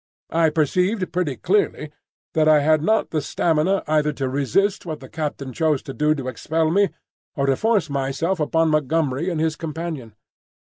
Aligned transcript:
I 0.31 0.49
perceived 0.49 1.13
pretty 1.13 1.35
clearly 1.35 1.91
that 2.33 2.47
I 2.47 2.61
had 2.61 2.81
not 2.81 3.11
the 3.11 3.21
stamina 3.21 3.83
either 3.85 4.11
to 4.13 4.27
resist 4.27 4.83
what 4.83 4.99
the 4.99 5.07
captain 5.07 5.53
chose 5.53 5.83
to 5.83 5.93
do 5.93 6.15
to 6.15 6.27
expel 6.27 6.71
me, 6.71 6.89
or 7.35 7.45
to 7.45 7.55
force 7.55 7.87
myself 7.87 8.39
upon 8.39 8.69
Montgomery 8.69 9.29
and 9.29 9.39
his 9.39 9.55
companion. 9.55 10.15